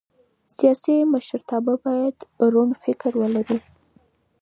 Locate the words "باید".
1.85-2.17